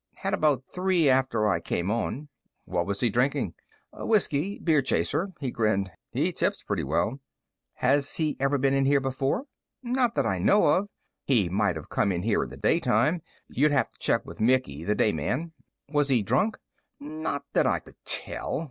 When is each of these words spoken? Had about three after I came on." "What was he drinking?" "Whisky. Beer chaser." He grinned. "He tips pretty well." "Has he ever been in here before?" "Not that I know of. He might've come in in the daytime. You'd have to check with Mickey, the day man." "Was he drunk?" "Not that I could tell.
Had 0.15 0.33
about 0.33 0.65
three 0.65 1.07
after 1.09 1.47
I 1.47 1.59
came 1.59 1.91
on." 1.91 2.29
"What 2.65 2.87
was 2.87 3.01
he 3.01 3.11
drinking?" 3.11 3.53
"Whisky. 3.93 4.57
Beer 4.57 4.81
chaser." 4.81 5.31
He 5.39 5.51
grinned. 5.51 5.91
"He 6.11 6.31
tips 6.33 6.63
pretty 6.63 6.83
well." 6.83 7.19
"Has 7.75 8.15
he 8.15 8.35
ever 8.39 8.57
been 8.57 8.73
in 8.73 8.85
here 8.85 8.99
before?" 8.99 9.45
"Not 9.83 10.15
that 10.15 10.25
I 10.25 10.39
know 10.39 10.65
of. 10.69 10.89
He 11.23 11.49
might've 11.49 11.89
come 11.89 12.11
in 12.11 12.23
in 12.23 12.49
the 12.49 12.57
daytime. 12.57 13.21
You'd 13.47 13.73
have 13.73 13.91
to 13.91 13.99
check 13.99 14.25
with 14.25 14.41
Mickey, 14.41 14.83
the 14.83 14.95
day 14.95 15.11
man." 15.11 15.53
"Was 15.87 16.09
he 16.09 16.23
drunk?" 16.23 16.57
"Not 16.99 17.45
that 17.53 17.67
I 17.67 17.77
could 17.77 18.03
tell. 18.03 18.59